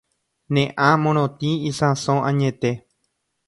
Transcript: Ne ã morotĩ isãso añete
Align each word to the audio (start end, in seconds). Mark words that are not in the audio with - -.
Ne 0.57 0.63
ã 0.85 0.89
morotĩ 1.03 1.51
isãso 1.73 2.15
añete 2.33 2.73